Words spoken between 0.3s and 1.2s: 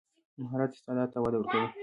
مهارت استعداد ته